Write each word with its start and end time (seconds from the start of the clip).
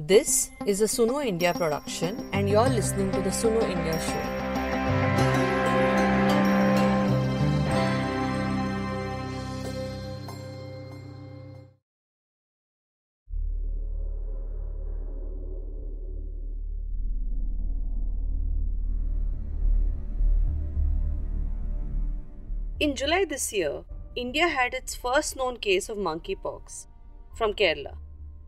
This 0.00 0.50
is 0.66 0.80
a 0.80 0.86
Suno 0.86 1.24
India 1.24 1.54
production, 1.54 2.28
and 2.32 2.50
you're 2.50 2.68
listening 2.68 3.12
to 3.12 3.20
the 3.20 3.30
Suno 3.30 3.62
India 3.62 3.92
show. 3.92 4.34
In 22.80 22.96
July 22.96 23.24
this 23.24 23.52
year, 23.52 23.84
India 24.16 24.48
had 24.48 24.74
its 24.74 24.96
first 24.96 25.36
known 25.36 25.58
case 25.58 25.88
of 25.88 25.96
monkeypox 25.96 26.88
from 27.36 27.54
Kerala. 27.54 28.03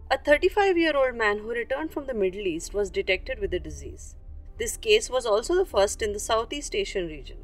A 0.09 0.17
35 0.17 0.79
year 0.79 0.97
old 0.97 1.17
man 1.17 1.39
who 1.39 1.49
returned 1.49 1.91
from 1.91 2.07
the 2.07 2.15
Middle 2.15 2.47
East 2.47 2.73
was 2.73 2.91
detected 2.91 3.41
with 3.41 3.51
the 3.51 3.59
disease. 3.59 4.15
This 4.57 4.77
case 4.77 5.11
was 5.11 5.27
also 5.27 5.57
the 5.57 5.65
first 5.65 6.01
in 6.01 6.13
the 6.13 6.21
Southeast 6.21 6.77
Asian 6.77 7.09
region. 7.09 7.39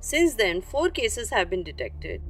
Since 0.00 0.34
then, 0.34 0.60
four 0.60 0.90
cases 0.90 1.30
have 1.30 1.48
been 1.48 1.62
detected, 1.62 2.20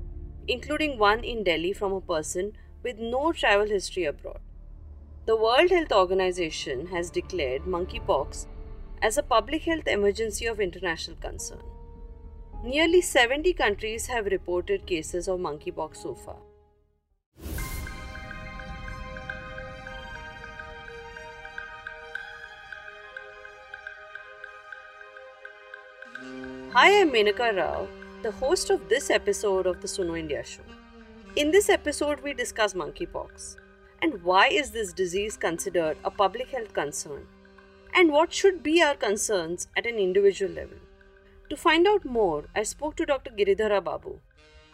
including 0.47 0.97
one 0.97 1.25
in 1.25 1.43
Delhi 1.43 1.73
from 1.73 1.93
a 1.93 2.01
person 2.01 2.53
with 2.85 3.01
no 3.01 3.33
travel 3.33 3.67
history 3.67 4.05
abroad. 4.05 4.39
The 5.27 5.37
World 5.37 5.71
Health 5.71 5.91
Organization 5.91 6.87
has 6.87 7.11
declared 7.11 7.63
monkeypox 7.63 8.47
as 9.03 9.19
a 9.19 9.25
public 9.25 9.63
health 9.63 9.89
emergency 9.89 10.47
of 10.47 10.61
international 10.61 11.17
concern. 11.17 11.63
Nearly 12.63 13.01
70 13.01 13.53
countries 13.55 14.07
have 14.07 14.27
reported 14.27 14.87
cases 14.87 15.27
of 15.27 15.41
monkeypox 15.41 15.97
so 15.97 16.15
far. 16.15 16.37
Hi, 26.77 27.01
I'm 27.01 27.13
Menaka 27.13 27.57
Rao, 27.57 27.87
the 28.23 28.33
host 28.33 28.69
of 28.69 28.89
this 28.89 29.09
episode 29.09 29.65
of 29.69 29.81
the 29.81 29.87
Suno 29.87 30.19
India 30.19 30.43
show. 30.43 30.65
In 31.37 31.53
this 31.53 31.69
episode, 31.69 32.19
we 32.21 32.35
discuss 32.35 32.75
monkeypox 32.75 33.55
and 34.03 34.21
why 34.25 34.49
is 34.49 34.73
this 34.73 34.93
disease 34.93 35.37
considered 35.37 35.97
a 36.05 36.11
public 36.11 36.49
health 36.49 36.73
concern 36.73 37.29
and 37.95 38.11
what 38.11 38.33
should 38.33 38.65
be 38.65 38.83
our 38.83 38.97
concerns 38.97 39.69
at 39.77 39.87
an 39.87 40.01
individual 40.01 40.51
level. 40.51 40.79
To 41.49 41.57
find 41.57 41.87
out 41.87 42.05
more, 42.05 42.47
I 42.57 42.65
spoke 42.65 42.97
to 42.97 43.07
Dr. 43.07 43.31
Giridhara 43.31 43.85
Babu. 43.85 44.19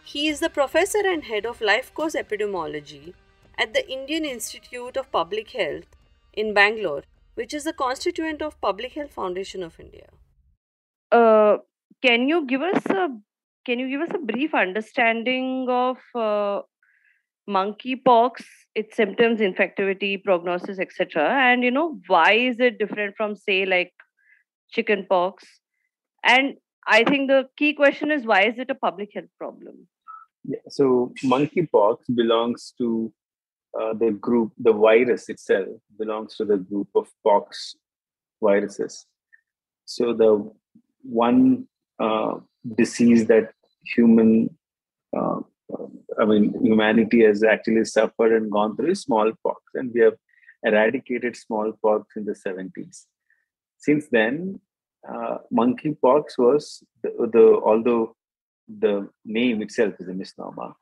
He 0.03 0.27
is 0.27 0.39
the 0.39 0.49
professor 0.49 1.05
and 1.05 1.25
head 1.25 1.45
of 1.45 1.61
life 1.61 1.93
course 1.93 2.15
epidemiology 2.15 3.13
at 3.59 3.75
the 3.75 3.87
Indian 3.87 4.25
Institute 4.25 4.97
of 4.97 5.11
Public 5.11 5.51
Health 5.51 5.95
in 6.33 6.55
Bangalore, 6.55 7.03
which 7.35 7.53
is 7.53 7.67
a 7.67 7.73
constituent 7.73 8.41
of 8.41 8.59
Public 8.59 8.93
Health 8.93 9.13
Foundation 9.13 9.61
of 9.61 9.79
India. 9.79 10.07
uh, 11.11 11.57
can 12.01 12.27
you 12.27 12.45
give 12.45 12.61
us 12.61 12.85
a 12.87 13.09
can 13.65 13.79
you 13.79 13.89
give 13.89 14.01
us 14.01 14.13
a 14.15 14.17
brief 14.17 14.53
understanding 14.55 15.67
of 15.69 15.97
uh, 16.15 16.61
monkeypox 17.49 18.43
its 18.75 18.95
symptoms 18.95 19.39
infectivity 19.39 20.23
prognosis 20.23 20.79
etc 20.79 21.29
and 21.29 21.63
you 21.63 21.71
know 21.71 21.99
why 22.07 22.33
is 22.33 22.59
it 22.59 22.79
different 22.79 23.15
from 23.15 23.35
say 23.35 23.65
like 23.65 23.93
chickenpox? 24.71 25.43
And 26.23 26.55
i 26.87 27.03
think 27.03 27.29
the 27.29 27.47
key 27.57 27.73
question 27.73 28.11
is 28.11 28.25
why 28.25 28.43
is 28.43 28.57
it 28.57 28.69
a 28.69 28.75
public 28.75 29.09
health 29.13 29.33
problem? 29.37 29.87
Yeah, 30.43 30.59
so 30.69 31.13
monkeypox 31.23 31.97
belongs 32.15 32.73
to 32.79 33.13
uh, 33.79 33.93
the 33.93 34.11
group, 34.11 34.51
the 34.57 34.73
virus 34.73 35.29
itself 35.29 35.67
belongs 35.97 36.35
to 36.37 36.45
the 36.45 36.57
group 36.57 36.89
of 36.95 37.07
pox 37.23 37.75
viruses. 38.41 39.05
So 39.85 40.13
the 40.13 40.51
one 41.03 41.67
uh, 42.01 42.39
disease 42.81 43.27
that 43.27 43.53
human, 43.95 44.55
uh, 45.17 45.39
I 46.19 46.25
mean, 46.25 46.53
humanity 46.63 47.23
has 47.23 47.43
actually 47.43 47.85
suffered 47.85 48.33
and 48.33 48.51
gone 48.51 48.75
through 48.75 48.91
is 48.91 49.01
smallpox, 49.03 49.61
and 49.75 49.91
we 49.93 50.01
have 50.01 50.17
eradicated 50.63 51.35
smallpox 51.35 52.15
in 52.15 52.25
the 52.25 52.33
70s. 52.33 53.05
Since 53.77 54.07
then, 54.11 54.59
uh, 55.07 55.37
monkeypox 55.51 56.37
was 56.37 56.83
the, 57.01 57.09
the 57.33 57.61
although 57.65 58.15
the 58.67 59.09
name 59.25 59.61
itself 59.61 59.95
is 59.99 60.07
a 60.07 60.13
misnomer. 60.13 60.73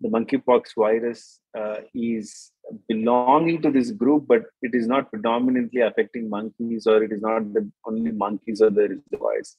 The 0.00 0.08
monkeypox 0.08 0.74
virus 0.76 1.40
uh, 1.56 1.78
is 1.94 2.52
belonging 2.88 3.62
to 3.62 3.70
this 3.70 3.90
group, 3.90 4.26
but 4.28 4.42
it 4.62 4.74
is 4.74 4.86
not 4.86 5.10
predominantly 5.10 5.80
affecting 5.80 6.28
monkeys, 6.28 6.86
or 6.86 7.02
it 7.02 7.12
is 7.12 7.20
not 7.20 7.52
the 7.52 7.70
only 7.84 8.12
monkeys 8.12 8.60
or 8.60 8.70
the 8.70 9.00
reservoirs. 9.10 9.56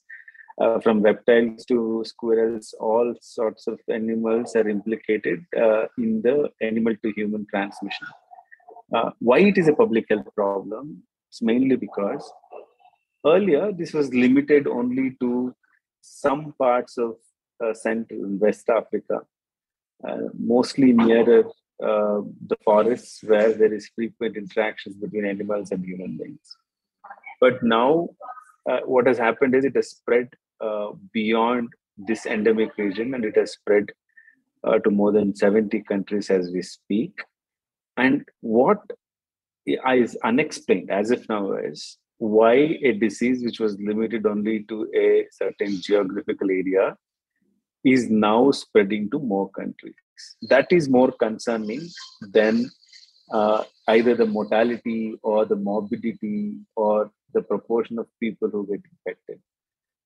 Uh, 0.60 0.78
from 0.82 1.02
reptiles 1.02 1.64
to 1.66 2.04
squirrels, 2.06 2.74
all 2.82 3.16
sorts 3.22 3.66
of 3.68 3.80
animals 3.88 4.56
are 4.58 4.68
implicated 4.68 5.46
uh, 5.58 5.86
in 5.98 6.22
the 6.22 6.50
animal 6.62 6.94
to 7.02 7.14
human 7.14 7.46
transmission. 7.50 8.08
Uh, 8.94 9.12
why 9.20 9.40
it 9.40 9.58
is 9.58 9.70
a 9.70 9.74
public 9.74 10.06
health 10.10 10.28
problem? 10.36 11.02
It's 11.30 11.42
mainly 11.42 11.78
because 11.78 12.30
earlier 13.26 13.72
this 13.72 13.94
was 13.94 14.14
limited 14.14 14.68
only 14.68 15.16
to 15.22 15.56
some 16.02 16.54
parts 16.60 16.98
of 16.98 17.16
uh, 17.64 17.74
Central 17.74 18.26
and 18.26 18.42
West 18.42 18.70
Africa, 18.70 19.22
uh, 20.06 20.18
mostly 20.38 20.92
nearer 20.92 21.46
uh, 21.82 22.22
the 22.48 22.58
forests 22.66 23.24
where 23.24 23.54
there 23.54 23.74
is 23.74 23.90
frequent 23.96 24.36
interactions 24.36 24.96
between 24.98 25.26
animals 25.26 25.72
and 25.72 25.86
human 25.86 26.18
beings. 26.18 26.58
But 27.40 27.64
now, 27.64 28.10
uh, 28.70 28.80
what 28.86 29.08
has 29.08 29.18
happened 29.18 29.56
is 29.56 29.64
it 29.64 29.76
has 29.76 29.92
spread 29.92 30.30
beyond 31.14 31.70
this 31.98 32.26
endemic 32.26 32.78
region 32.78 33.14
and 33.14 33.26
it 33.26 33.36
has 33.36 33.54
spread 33.54 33.86
uh, 34.64 34.80
to 34.80 34.90
more 34.90 35.12
than 35.12 35.36
70 35.36 35.82
countries 35.84 36.30
as 36.30 36.52
we 36.52 36.62
speak. 36.62 37.14
And 37.98 38.26
what 38.42 38.80
is 39.66 40.18
unexplained 40.24 40.90
as 40.90 41.12
of 41.12 41.28
now 41.30 41.54
is 41.54 41.98
why 42.18 42.54
a 42.84 42.94
disease 42.94 43.44
which 43.44 43.60
was 43.60 43.78
limited 43.80 44.26
only 44.26 44.64
to 44.64 44.90
a 44.96 45.26
certain 45.32 45.82
geographical 45.82 46.50
area 46.50 46.96
is 47.84 48.10
now 48.10 48.52
spreading 48.52 49.10
to 49.10 49.20
more 49.20 49.50
countries. 49.52 49.96
That 50.50 50.68
is 50.72 50.90
more 50.90 51.12
concerning 51.12 51.88
than 52.22 52.70
uh, 53.32 53.64
either 53.88 54.16
the 54.16 54.26
mortality 54.26 55.16
or 55.24 55.46
the 55.46 55.56
morbidity 55.56 56.58
or 56.76 57.12
the 57.34 57.42
proportion 57.42 58.00
of 58.00 58.08
people 58.20 58.50
who 58.50 58.68
get 58.68 58.82
infected. 58.92 59.40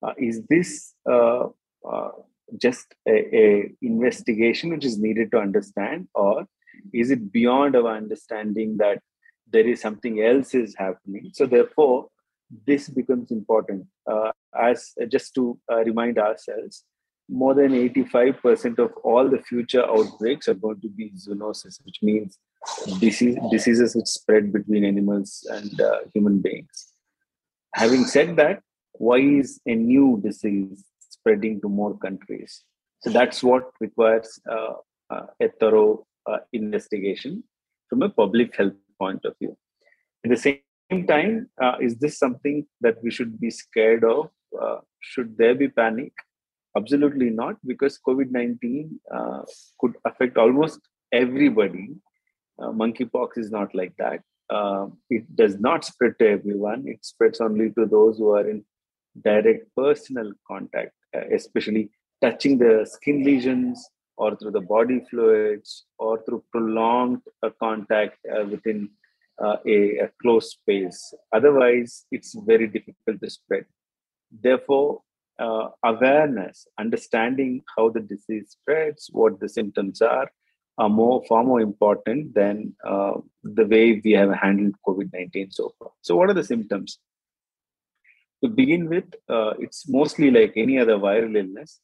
Uh, 0.04 0.14
is 0.18 0.42
this 0.50 0.94
uh, 1.10 1.48
uh 1.90 2.12
just 2.58 2.94
a, 3.08 3.36
a, 3.36 3.72
investigation 3.82 4.70
which 4.70 4.86
is 4.86 5.00
needed 5.00 5.32
to 5.32 5.40
understand, 5.40 6.08
or 6.14 6.46
is 6.94 7.10
it 7.10 7.32
beyond 7.32 7.76
our 7.76 7.96
understanding 7.96 8.78
that 8.78 9.02
there 9.50 9.68
is 9.68 9.82
something 9.82 10.22
else 10.22 10.54
is 10.54 10.76
happening? 10.76 11.32
So 11.34 11.46
therefore, 11.46 12.10
this 12.68 12.90
becomes 12.90 13.32
important. 13.32 13.88
Uh, 14.10 14.32
as 14.56 14.94
just 15.10 15.34
to 15.36 15.60
uh, 15.72 15.84
remind 15.84 16.20
ourselves, 16.20 16.84
more 17.30 17.54
than 17.54 17.72
85% 17.72 18.80
of 18.80 18.92
all 19.04 19.30
the 19.30 19.40
future 19.40 19.84
outbreaks 19.86 20.48
are 20.48 20.54
going 20.54 20.82
to 20.82 20.90
be 20.90 21.12
zoonosis, 21.12 21.84
which 21.86 22.00
means 22.02 22.38
disease, 23.00 23.38
diseases 23.50 23.96
which 23.96 24.08
spread 24.08 24.52
between 24.52 24.84
animals 24.84 25.48
and 25.50 25.80
uh, 25.82 26.00
human 26.14 26.40
beings. 26.40 26.92
Having 27.74 28.06
said 28.06 28.36
that, 28.36 28.62
why 28.94 29.18
is 29.18 29.60
a 29.66 29.76
new 29.76 30.20
disease 30.24 30.84
spreading 31.00 31.62
to 31.62 31.70
more 31.70 31.98
countries? 31.98 32.64
So 33.02 33.10
that's 33.10 33.44
what 33.44 33.72
requires 33.80 34.40
uh, 34.50 34.76
uh, 35.10 35.26
a 35.42 35.50
thorough 35.60 36.06
uh, 36.26 36.38
investigation 36.54 37.44
from 37.90 38.02
a 38.02 38.10
public 38.10 38.56
health 38.56 38.74
point 39.00 39.26
of 39.26 39.38
view. 39.40 39.58
At 40.24 40.32
the 40.32 40.38
same 40.38 41.08
time, 41.08 41.50
uh, 41.62 41.76
is 41.82 41.98
this 41.98 42.18
something 42.18 42.66
that 42.82 42.96
we 43.04 43.12
should 43.12 43.40
be 43.40 43.50
scared 43.50 44.04
of? 44.06 44.30
Uh, 44.60 44.78
should 45.02 45.38
there 45.38 45.56
be 45.56 45.68
panic? 45.68 46.14
Absolutely 46.78 47.30
not, 47.30 47.58
because 47.66 48.00
COVID 48.08 48.32
19 48.32 49.00
uh, 49.14 49.42
could 49.80 49.96
affect 50.06 50.38
almost 50.38 50.80
everybody. 51.12 51.90
Monkeypox 52.60 53.38
is 53.38 53.52
not 53.52 53.76
like 53.76 53.94
that. 53.98 54.22
It 55.10 55.36
does 55.36 55.60
not 55.60 55.84
spread 55.84 56.14
to 56.20 56.30
everyone, 56.30 56.84
it 56.88 57.04
spreads 57.04 57.42
only 57.42 57.72
to 57.72 57.86
those 57.86 58.18
who 58.18 58.30
are 58.30 58.48
in 58.48 58.64
direct 59.22 59.68
personal 59.76 60.32
contact, 60.48 60.94
uh, 61.16 61.22
especially 61.34 61.92
touching 62.22 62.58
the 62.58 62.88
skin 62.90 63.24
lesions 63.24 63.90
or 64.18 64.36
through 64.36 64.52
the 64.52 64.62
body 64.62 65.02
fluids 65.10 65.86
or 65.98 66.24
through 66.24 66.44
prolonged 66.52 67.22
uh, 67.42 67.50
contact 67.60 68.18
uh, 68.34 68.46
within 68.46 68.90
a, 69.40 69.98
a 70.06 70.10
closed 70.22 70.52
space. 70.52 71.14
Otherwise, 71.32 72.06
it's 72.12 72.36
very 72.46 72.68
difficult 72.68 73.20
to 73.22 73.30
spread. 73.30 73.66
Therefore, 74.32 75.02
uh, 75.40 75.70
awareness, 75.84 76.68
understanding 76.80 77.64
how 77.76 77.90
the 77.90 78.00
disease 78.00 78.52
spreads, 78.52 79.10
what 79.12 79.40
the 79.40 79.50
symptoms 79.50 80.02
are, 80.02 80.30
are 80.78 80.90
more 80.90 81.24
far 81.28 81.44
more 81.44 81.62
important 81.62 82.34
than 82.34 82.76
uh, 82.86 83.14
the 83.44 83.66
way 83.66 84.02
we 84.04 84.12
have 84.12 84.34
handled 84.34 84.76
COVID-19 84.88 85.54
so 85.54 85.72
far. 85.78 85.90
So, 86.02 86.16
what 86.16 86.30
are 86.30 86.34
the 86.34 86.44
symptoms? 86.44 87.00
To 88.44 88.50
begin 88.50 88.90
with, 88.90 89.06
uh, 89.30 89.54
it's 89.58 89.88
mostly 89.88 90.30
like 90.30 90.54
any 90.58 90.78
other 90.78 90.98
viral 90.98 91.38
illness, 91.38 91.80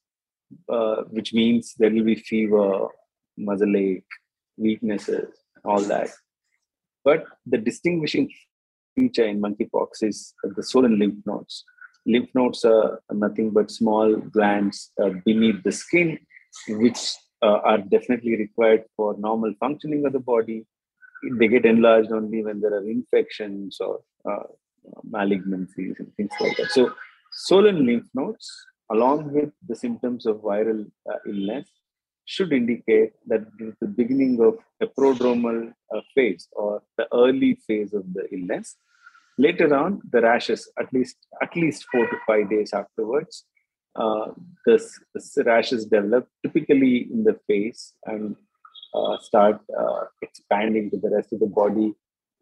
uh, 0.68 1.04
which 1.10 1.34
means 1.34 1.74
there 1.80 1.90
will 1.90 2.04
be 2.04 2.16
fever, 2.16 2.88
muscle 3.38 3.78
ache, 3.78 4.04
weaknesses, 4.58 5.30
all 5.64 5.80
that. 5.82 6.10
But 7.06 7.24
the 7.46 7.58
distinguishing 7.58 8.30
feature 8.94 9.26
in 9.26 9.42
monkeypox 9.42 10.04
is 10.04 10.34
the 10.44 10.62
swollen 10.62 11.00
lymph 11.00 11.26
nodes. 11.26 11.64
Lymph 12.06 12.30
nodes 12.36 12.66
are 12.66 13.00
nothing 13.10 13.52
but 13.52 13.72
small 13.72 14.18
glands 14.18 14.92
uh, 15.02 15.12
beneath 15.26 15.64
the 15.64 15.72
skin, 15.72 16.20
which 16.68 17.00
uh, 17.42 17.60
are 17.64 17.78
definitely 17.78 18.36
required 18.36 18.84
for 18.98 19.16
normal 19.18 19.54
functioning 19.62 20.06
of 20.06 20.12
the 20.12 20.20
body. 20.20 20.66
They 21.38 21.48
get 21.48 21.66
enlarged 21.66 22.12
only 22.12 22.44
when 22.44 22.60
there 22.60 22.74
are 22.74 22.84
infections 22.84 23.78
or 23.80 24.02
uh, 24.30 24.44
malignancies 25.10 26.00
and 26.00 26.14
things 26.16 26.32
like 26.40 26.56
that. 26.58 26.72
So, 26.72 26.94
swollen 27.32 27.86
lymph 27.86 28.08
nodes, 28.14 28.50
along 28.92 29.34
with 29.34 29.52
the 29.68 29.76
symptoms 29.76 30.26
of 30.26 30.38
viral 30.38 30.90
uh, 31.10 31.18
illness, 31.28 31.70
should 32.26 32.54
indicate 32.54 33.14
that 33.28 33.42
the 33.82 33.88
beginning 33.88 34.40
of 34.40 34.58
a 34.82 34.88
prodromal 34.88 35.74
uh, 35.96 36.02
phase 36.14 36.48
or 36.52 36.82
the 36.98 37.08
early 37.14 37.58
phase 37.68 37.94
of 37.94 38.04
the 38.14 38.24
illness. 38.32 38.76
Later 39.40 39.74
on, 39.74 40.02
the 40.12 40.22
rashes, 40.22 40.70
at 40.80 40.94
least 40.94 41.18
at 41.42 41.56
least 41.56 41.86
four 41.92 42.06
to 42.06 42.18
five 42.28 42.50
days 42.50 42.72
afterwards, 42.74 43.46
uh, 43.96 44.28
this, 44.66 45.00
this, 45.14 45.38
rashes 45.46 45.86
develop 45.86 46.28
typically 46.44 47.08
in 47.12 47.24
the 47.24 47.38
face 47.48 47.94
and 48.06 48.36
uh, 48.94 49.18
start 49.20 49.60
uh, 49.78 50.04
expanding 50.22 50.90
to 50.92 50.98
the 50.98 51.10
rest 51.10 51.34
of 51.34 51.40
the 51.40 51.48
body. 51.48 51.94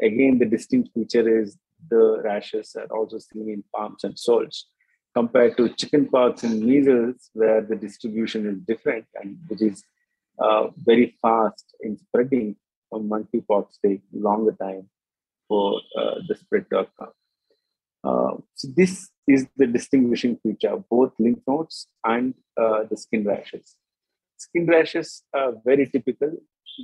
Again, 0.01 0.37
the 0.37 0.45
distinct 0.45 0.89
feature 0.93 1.27
is 1.41 1.57
the 1.89 2.21
rashes 2.23 2.75
are 2.75 2.87
also 2.97 3.17
seen 3.19 3.49
in 3.49 3.63
palms 3.73 4.03
and 4.03 4.17
soles 4.17 4.67
compared 5.15 5.57
to 5.57 5.69
chickenpox 5.69 6.43
and 6.43 6.63
measles, 6.63 7.29
where 7.33 7.61
the 7.61 7.75
distribution 7.75 8.45
is 8.51 8.57
different 8.71 9.05
and 9.15 9.37
which 9.47 9.61
is 9.61 9.83
uh, 10.39 10.67
very 10.77 11.17
fast 11.21 11.65
in 11.81 11.97
spreading. 11.97 12.55
From 12.89 13.09
monkeypox 13.09 13.65
take 13.85 14.01
longer 14.13 14.53
time 14.53 14.89
for 15.49 15.81
uh, 15.99 16.15
the 16.25 16.35
spread 16.35 16.69
to 16.69 16.79
occur. 16.79 17.11
Uh, 18.01 18.35
so 18.53 18.67
this 18.77 19.09
is 19.27 19.45
the 19.57 19.67
distinguishing 19.67 20.37
feature, 20.41 20.81
both 20.89 21.11
lymph 21.19 21.39
nodes 21.45 21.87
and 22.05 22.33
uh, 22.55 22.83
the 22.89 22.95
skin 22.95 23.25
rashes. 23.25 23.75
Skin 24.37 24.65
rashes 24.67 25.23
are 25.33 25.51
very 25.65 25.85
typical. 25.87 26.31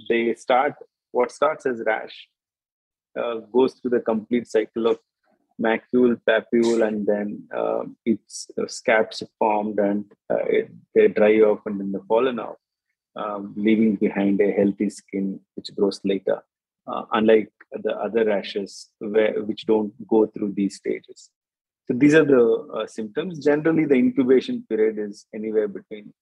They 0.09 0.35
start, 0.35 0.73
what 1.11 1.31
starts 1.31 1.65
as 1.65 1.81
rash 1.85 2.27
uh, 3.19 3.35
goes 3.51 3.73
through 3.73 3.91
the 3.91 3.99
complete 3.99 4.47
cycle 4.47 4.87
of 4.87 4.99
macule, 5.61 6.19
papule, 6.27 6.87
and 6.87 7.05
then 7.05 7.47
um, 7.55 7.95
its 8.05 8.49
uh, 8.57 8.67
scabs 8.67 9.23
formed 9.37 9.79
and 9.79 10.05
uh, 10.31 10.45
it, 10.45 10.71
they 10.95 11.07
dry 11.07 11.35
off 11.39 11.59
and 11.65 11.79
then 11.79 11.91
they 11.91 11.99
fallen 12.07 12.39
off, 12.39 12.57
um, 13.15 13.53
leaving 13.55 13.95
behind 13.95 14.41
a 14.41 14.51
healthy 14.51 14.89
skin 14.89 15.39
which 15.55 15.73
grows 15.75 15.99
later, 16.03 16.41
uh, 16.87 17.03
unlike 17.11 17.51
the 17.83 17.95
other 17.97 18.25
rashes 18.25 18.89
where, 18.99 19.41
which 19.43 19.65
don't 19.65 19.93
go 20.07 20.25
through 20.27 20.53
these 20.53 20.75
stages. 20.75 21.29
So 21.85 21.93
these 21.93 22.13
are 22.13 22.23
the 22.23 22.67
uh, 22.73 22.87
symptoms. 22.87 23.43
Generally, 23.43 23.85
the 23.85 23.95
incubation 23.95 24.63
period 24.69 24.97
is 24.97 25.25
anywhere 25.35 25.67
between 25.67 26.13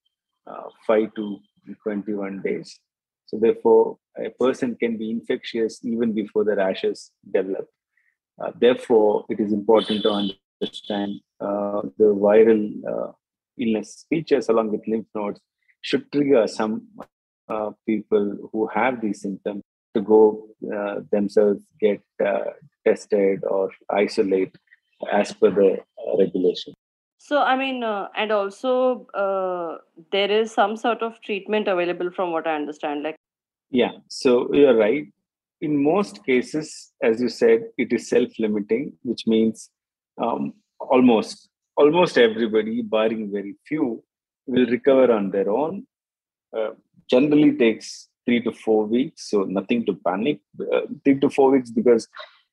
uh, 0.48 0.64
5 0.88 1.14
to 1.16 1.40
21 1.84 2.42
days. 2.42 2.80
So 3.28 3.38
therefore, 3.40 3.98
a 4.18 4.30
person 4.32 4.76
can 4.76 4.98
be 4.98 5.10
infectious 5.12 5.84
even 5.84 6.14
before 6.14 6.44
the 6.44 6.56
rashes 6.56 7.12
develop. 7.32 7.68
Uh, 8.42 8.52
therefore, 8.60 9.26
it 9.30 9.40
is 9.40 9.54
important 9.54 10.04
to 10.04 10.10
understand 10.10 11.20
uh, 11.40 11.82
the 11.98 12.06
viral 12.06 12.72
uh, 12.88 13.12
illness 13.58 14.06
features 14.10 14.50
along 14.50 14.72
with 14.72 14.82
lymph 14.88 15.08
nodes 15.16 15.40
should 15.82 16.12
trigger 16.12 16.48
some 16.48 16.88
uh, 17.50 17.72
people 17.86 18.50
who 18.52 18.68
have 18.68 19.02
these 19.02 19.22
symptoms 19.22 19.64
to 19.94 20.02
go 20.02 20.48
themselves 21.12 21.64
get 21.82 22.02
tested 22.86 23.44
or 23.44 23.70
isolate 23.90 24.56
as 25.12 25.34
per 25.34 25.50
the 25.52 25.74
uh, 25.74 26.18
regulation. 26.18 26.74
So, 27.18 27.42
I 27.42 27.56
mean, 27.56 27.84
uh, 27.84 28.08
and 28.16 28.32
also 28.32 29.06
uh, 29.14 29.78
there 30.12 30.32
is 30.32 30.52
some 30.52 30.76
sort 30.76 31.04
of 31.04 31.22
treatment 31.22 31.68
available 31.68 32.10
from 32.12 32.32
what 32.32 32.48
I 32.48 32.56
understand. 32.56 33.04
Like, 33.04 33.16
yeah, 33.72 33.92
so 34.08 34.54
you're 34.54 34.78
right. 34.78 35.08
In 35.62 35.82
most 35.82 36.26
cases, 36.26 36.92
as 37.02 37.22
you 37.22 37.30
said, 37.30 37.64
it 37.78 37.94
is 37.94 38.10
self-limiting, 38.10 38.94
which 39.04 39.26
means 39.28 39.70
um, 40.22 40.54
almost 40.80 41.50
almost 41.78 42.18
everybody, 42.18 42.82
barring 42.82 43.32
very 43.32 43.56
few, 43.68 44.04
will 44.46 44.66
recover 44.66 45.12
on 45.14 45.32
their 45.32 45.50
own. 45.50 45.88
Uh, 46.56 46.72
generally 47.10 47.58
takes 47.58 48.10
three 48.26 48.42
to 48.42 48.52
four 48.52 48.86
weeks, 48.86 49.30
so 49.30 49.44
nothing 49.44 49.86
to 49.86 49.94
panic. 49.94 50.40
Uh, 50.60 50.82
three 51.04 51.20
to 51.20 51.30
four 51.30 51.52
weeks 51.52 51.72
because 51.72 52.08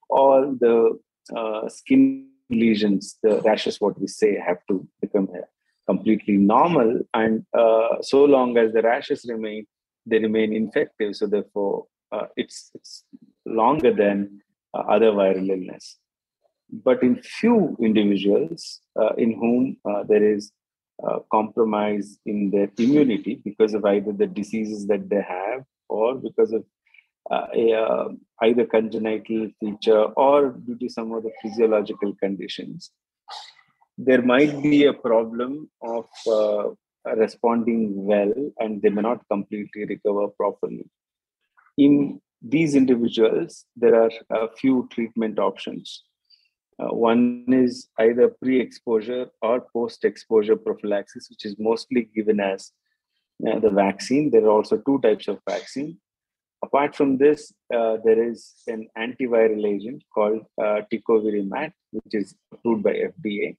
all 0.08 0.54
the 0.60 0.98
uh, 1.36 1.68
skin 1.68 2.28
lesions, 2.50 3.18
the 3.22 3.40
rashes, 3.42 3.80
what 3.80 3.98
we 4.00 4.06
say, 4.06 4.38
have 4.38 4.58
to 4.68 4.86
become 5.00 5.28
completely 5.86 6.36
normal. 6.36 7.00
And 7.14 7.44
uh, 7.52 8.00
so 8.02 8.24
long 8.24 8.56
as 8.56 8.72
the 8.72 8.82
rashes 8.82 9.26
remain, 9.28 9.66
they 10.08 10.18
remain 10.18 10.52
infective. 10.52 11.16
So 11.16 11.26
therefore, 11.26 11.86
uh, 12.12 12.26
it's 12.36 12.70
it's 12.74 13.04
longer 13.46 13.92
than 13.92 14.40
uh, 14.74 14.84
other 14.94 15.12
viral 15.12 15.48
illness. 15.48 15.96
But 16.70 17.02
in 17.02 17.22
few 17.22 17.76
individuals 17.80 18.80
uh, 19.00 19.14
in 19.16 19.32
whom 19.32 19.76
uh, 19.90 20.04
there 20.04 20.22
is 20.22 20.52
uh, 21.06 21.20
compromise 21.30 22.18
in 22.26 22.50
their 22.50 22.70
immunity 22.78 23.40
because 23.44 23.72
of 23.72 23.84
either 23.84 24.12
the 24.12 24.26
diseases 24.26 24.86
that 24.88 25.08
they 25.08 25.22
have 25.22 25.62
or 25.88 26.14
because 26.16 26.52
of 26.52 26.64
uh, 27.30 27.46
a, 27.54 28.06
either 28.42 28.66
congenital 28.66 29.48
feature 29.60 30.04
or 30.24 30.50
due 30.50 30.76
to 30.78 30.88
some 30.88 31.12
of 31.12 31.22
the 31.22 31.30
physiological 31.42 32.14
conditions. 32.22 32.90
There 33.96 34.22
might 34.22 34.62
be 34.62 34.84
a 34.84 34.92
problem 34.92 35.70
of 35.82 36.06
responding 37.16 37.92
well 37.94 38.32
and 38.58 38.82
they 38.82 38.90
may 38.90 39.02
not 39.02 39.26
completely 39.30 39.84
recover 39.84 40.28
properly. 40.28 40.84
In 41.76 42.20
these 42.42 42.74
individuals, 42.74 43.64
there 43.76 44.00
are 44.02 44.10
a 44.30 44.48
few 44.56 44.88
treatment 44.92 45.38
options. 45.38 46.04
Uh, 46.80 46.94
one 46.94 47.44
is 47.48 47.88
either 47.98 48.28
pre 48.40 48.60
exposure 48.60 49.26
or 49.42 49.66
post 49.72 50.04
exposure 50.04 50.56
prophylaxis, 50.56 51.28
which 51.28 51.44
is 51.44 51.56
mostly 51.58 52.08
given 52.14 52.38
as 52.38 52.70
uh, 53.48 53.58
the 53.58 53.70
vaccine. 53.70 54.30
There 54.30 54.44
are 54.44 54.50
also 54.50 54.76
two 54.78 55.00
types 55.00 55.26
of 55.26 55.40
vaccine 55.48 55.98
Apart 56.62 56.96
from 56.96 57.18
this, 57.18 57.52
uh, 57.72 57.98
there 58.04 58.20
is 58.30 58.52
an 58.66 58.88
antiviral 58.98 59.64
agent 59.64 60.02
called 60.12 60.40
uh, 60.60 60.80
tecovirimat, 60.92 61.72
which 61.92 62.14
is 62.14 62.34
approved 62.52 62.82
by 62.82 62.94
FDA. 62.94 63.56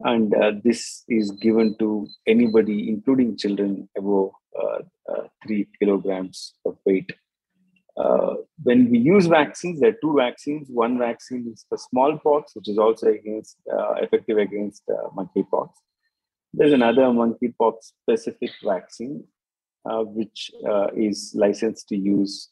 And 0.00 0.34
uh, 0.34 0.52
this 0.62 1.04
is 1.08 1.30
given 1.30 1.76
to 1.78 2.06
anybody, 2.26 2.88
including 2.88 3.36
children 3.36 3.88
above 3.96 4.30
uh, 4.58 4.78
uh, 5.10 5.22
three 5.42 5.68
kilograms 5.78 6.54
of 6.64 6.76
weight. 6.84 7.10
Uh, 7.96 8.34
when 8.62 8.90
we 8.90 8.98
use 8.98 9.26
vaccines, 9.26 9.80
there 9.80 9.90
are 9.90 9.98
two 10.02 10.16
vaccines. 10.16 10.68
One 10.68 10.98
vaccine 10.98 11.50
is 11.50 11.64
for 11.66 11.78
smallpox, 11.78 12.54
which 12.54 12.68
is 12.68 12.76
also 12.76 13.06
against 13.08 13.56
effective 14.02 14.36
against 14.36 14.82
monkeypox. 15.16 15.70
There's 16.52 16.74
another 16.74 17.02
monkeypox 17.04 17.92
specific 18.02 18.50
vaccine 18.62 19.24
uh, 19.88 20.02
which 20.02 20.50
uh, 20.68 20.88
is 20.96 21.32
licensed 21.36 21.88
to 21.88 21.96
use 21.96 22.48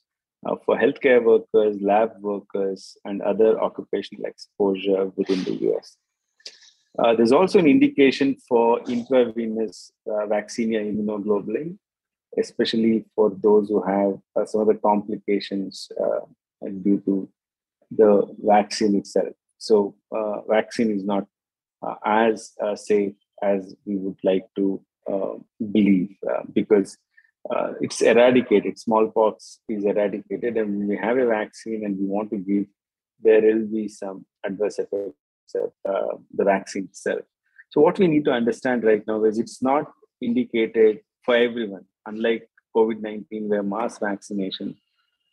uh, 0.47 0.55
for 0.65 0.77
healthcare 0.77 1.21
workers, 1.21 1.77
lab 1.81 2.13
workers, 2.21 2.97
and 3.05 3.21
other 3.23 3.61
occupational 3.61 4.25
exposure 4.27 5.07
within 5.17 5.43
the 5.43 5.55
US. 5.73 5.97
Uh, 6.99 7.15
there's 7.15 7.33
also 7.33 7.59
an 7.59 7.67
indication 7.67 8.37
for 8.49 8.81
intravenous 8.89 9.93
uh, 10.09 10.27
vaccinia 10.27 10.81
immunoglobulin, 10.81 11.77
especially 12.39 13.05
for 13.15 13.33
those 13.43 13.69
who 13.69 13.83
have 13.83 14.15
uh, 14.37 14.45
some 14.47 14.61
of 14.61 14.69
the 14.69 14.75
complications 14.75 15.89
due 16.83 17.01
to 17.05 17.29
the 17.91 18.27
vaccine 18.39 18.97
itself. 18.97 19.35
So, 19.59 19.95
vaccine 20.49 20.91
is 20.91 21.05
not 21.05 21.27
as 22.05 22.53
safe 22.77 23.15
as 23.43 23.75
we 23.85 23.97
would 23.97 24.19
like 24.23 24.47
to 24.57 24.81
believe 25.73 26.17
because 26.53 26.97
uh, 27.51 27.73
it's 27.81 28.01
eradicated. 28.01 28.79
Smallpox 28.79 29.61
is 29.69 29.85
eradicated, 29.85 30.57
and 30.57 30.89
we 30.89 30.97
have 30.97 31.19
a 31.19 31.27
vaccine 31.27 31.85
and 31.85 31.99
we 31.99 32.07
want 32.07 32.31
to 32.31 32.39
give, 32.39 32.67
there 33.23 33.43
will 33.43 33.67
be 33.67 33.89
some 33.89 34.25
adverse 34.45 34.79
effects 34.79 35.19
of 35.55 35.73
uh, 35.89 36.17
the 36.35 36.45
vaccine 36.45 36.85
itself. 36.85 37.23
So, 37.71 37.81
what 37.81 37.99
we 37.99 38.07
need 38.07 38.25
to 38.27 38.31
understand 38.31 38.85
right 38.85 39.05
now 39.07 39.25
is 39.25 39.39
it's 39.39 39.63
not 39.63 39.93
indicated 40.21 41.01
for 41.25 41.35
everyone. 41.37 41.85
Unlike 42.07 42.49
COVID 42.77 43.01
19, 43.01 43.49
where 43.49 43.63
mass 43.63 43.99
vaccination 43.99 44.77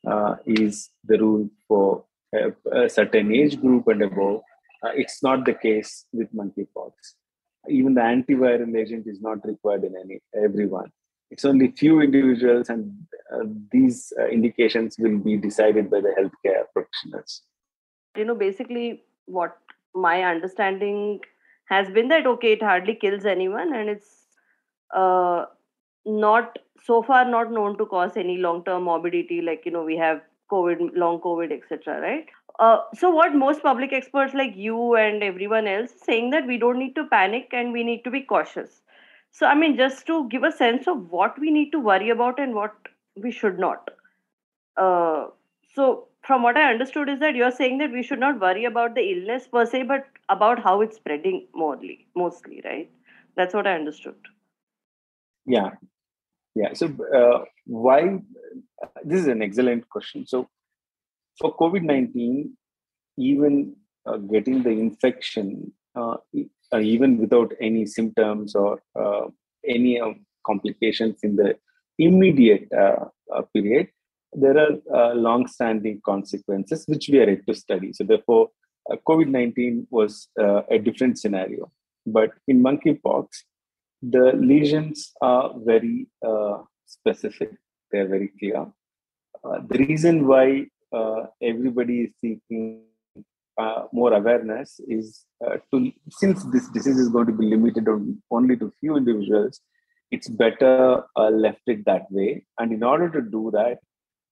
uh, 0.07 0.35
is 0.45 0.89
the 1.03 1.17
rule 1.17 1.49
for 1.67 2.05
a, 2.33 2.51
a, 2.71 2.89
certain 2.89 3.33
age 3.33 3.59
group 3.59 3.87
and 3.87 4.01
above, 4.01 4.41
uh, 4.83 4.91
it's 4.95 5.21
not 5.21 5.45
the 5.45 5.53
case 5.53 6.05
with 6.13 6.33
monkeypox. 6.33 6.93
Even 7.69 7.93
the 7.93 8.01
antiviral 8.01 8.75
agent 8.75 9.05
is 9.05 9.21
not 9.21 9.45
required 9.45 9.83
in 9.83 9.95
any 9.95 10.19
everyone. 10.35 10.91
It's 11.29 11.45
only 11.45 11.71
few 11.71 12.01
individuals, 12.01 12.69
and 12.69 12.93
uh, 13.33 13.45
these 13.71 14.11
uh, 14.19 14.25
indications 14.25 14.97
will 14.99 15.17
be 15.17 15.37
decided 15.37 15.89
by 15.89 16.01
the 16.01 16.13
healthcare 16.19 16.63
professionals. 16.73 17.43
You 18.17 18.25
know, 18.25 18.35
basically, 18.35 19.03
what 19.25 19.57
my 19.93 20.24
understanding 20.24 21.19
has 21.65 21.89
been 21.89 22.07
that 22.10 22.27
okay, 22.27 22.53
it 22.53 22.63
hardly 22.63 22.95
kills 22.95 23.25
anyone, 23.25 23.74
and 23.74 23.89
it's 23.89 24.25
uh, 24.95 25.45
not 26.05 26.57
so 26.83 27.01
far 27.03 27.29
not 27.29 27.51
known 27.51 27.77
to 27.77 27.86
cause 27.86 28.17
any 28.17 28.38
long 28.38 28.63
term 28.63 28.83
morbidity 28.83 29.41
like 29.41 29.65
you 29.65 29.71
know 29.71 29.83
we 29.83 29.95
have 29.95 30.21
covid 30.51 30.79
long 30.95 31.19
covid 31.19 31.51
etc 31.51 32.00
right? 32.01 32.27
Uh, 32.60 32.79
so 32.93 33.10
what 33.10 33.33
most 33.33 33.63
public 33.63 33.93
experts 33.93 34.33
like 34.33 34.55
you 34.55 34.95
and 34.95 35.24
everyone 35.24 35.67
else 35.67 35.91
saying 36.05 36.29
that 36.31 36.45
we 36.45 36.57
don't 36.57 36.77
need 36.77 36.93
to 36.95 37.05
panic 37.05 37.50
and 37.53 37.71
we 37.71 37.83
need 37.83 38.03
to 38.03 38.12
be 38.12 38.21
cautious. 38.21 38.81
So 39.31 39.45
i 39.48 39.55
mean 39.55 39.77
just 39.77 40.05
to 40.07 40.27
give 40.29 40.43
a 40.43 40.51
sense 40.51 40.88
of 40.88 41.10
what 41.10 41.39
we 41.39 41.51
need 41.51 41.71
to 41.71 41.79
worry 41.79 42.10
about 42.10 42.39
and 42.39 42.53
what 42.53 42.74
we 43.15 43.31
should 43.31 43.60
not. 43.60 43.89
Uh, 44.77 45.27
so 45.75 46.07
from 46.27 46.43
what 46.43 46.57
i 46.57 46.69
understood 46.71 47.09
is 47.09 47.19
that 47.19 47.35
you're 47.35 47.57
saying 47.59 47.77
that 47.79 47.91
we 47.91 48.03
should 48.03 48.19
not 48.19 48.39
worry 48.39 48.65
about 48.65 48.95
the 48.95 49.05
illness 49.13 49.47
per 49.47 49.65
se 49.65 49.83
but 49.83 50.05
about 50.29 50.63
how 50.63 50.79
it's 50.81 50.97
spreading 50.97 51.47
mostly 51.53 52.07
mostly 52.15 52.61
right? 52.65 52.89
That's 53.35 53.53
what 53.53 53.67
i 53.67 53.73
understood. 53.73 54.15
Yeah. 55.45 55.71
Yeah. 56.55 56.73
So 56.73 56.87
uh, 57.15 57.45
why 57.65 58.19
this 59.03 59.21
is 59.21 59.27
an 59.27 59.41
excellent 59.41 59.89
question. 59.89 60.25
So 60.27 60.49
for 61.39 61.55
covid-19 61.55 62.49
even 63.17 63.75
uh, 64.05 64.17
getting 64.17 64.63
the 64.63 64.69
infection 64.69 65.71
uh, 65.95 66.17
uh 66.73 66.79
even 66.79 67.17
without 67.17 67.53
any 67.59 67.85
symptoms 67.85 68.55
or 68.55 68.81
uh, 68.99 69.27
any 69.67 69.99
um, 69.99 70.25
complications 70.45 71.19
in 71.23 71.35
the 71.35 71.55
immediate 71.97 72.67
uh, 72.73 73.05
period 73.53 73.87
there 74.33 74.57
are 74.57 75.15
long-standing 75.15 76.01
consequences 76.05 76.85
which 76.88 77.09
we 77.11 77.19
are 77.19 77.29
yet 77.29 77.45
to 77.47 77.53
study 77.53 77.91
so 77.93 78.03
therefore 78.03 78.50
covid-19 79.07 79.85
was 79.89 80.29
a 80.38 80.79
different 80.79 81.17
scenario 81.19 81.71
but 82.05 82.31
in 82.47 82.63
monkeypox 82.63 83.27
the 84.01 84.31
lesions 84.35 85.13
are 85.21 85.53
very 85.57 86.07
uh, 86.25 86.57
specific, 86.85 87.51
they're 87.91 88.07
very 88.07 88.31
clear. 88.39 88.65
Uh, 89.43 89.59
the 89.67 89.77
reason 89.77 90.27
why 90.27 90.65
uh, 90.93 91.23
everybody 91.41 92.01
is 92.01 92.11
seeking 92.21 92.83
uh, 93.57 93.83
more 93.91 94.13
awareness 94.13 94.79
is 94.88 95.25
uh, 95.45 95.57
to 95.71 95.91
since 96.09 96.43
this 96.45 96.67
disease 96.69 96.97
is 96.97 97.09
going 97.09 97.27
to 97.27 97.33
be 97.33 97.45
limited 97.45 97.88
on, 97.88 98.21
only 98.31 98.57
to 98.57 98.71
few 98.79 98.97
individuals, 98.97 99.61
it's 100.09 100.27
better 100.27 101.03
uh, 101.15 101.29
left 101.29 101.61
it 101.67 101.85
that 101.85 102.11
way. 102.11 102.43
And 102.59 102.71
in 102.71 102.83
order 102.83 103.09
to 103.09 103.21
do 103.21 103.51
that, 103.53 103.79